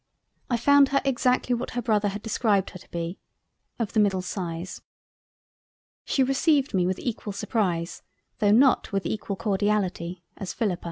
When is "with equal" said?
6.87-7.33, 8.91-9.35